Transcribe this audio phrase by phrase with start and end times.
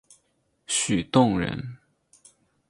[0.65, 1.77] 许洞人。